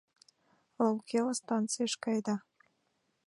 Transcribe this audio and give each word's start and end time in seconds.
Лаукела 0.83 1.33
станцийыш 1.39 1.93
каеда? 2.03 2.35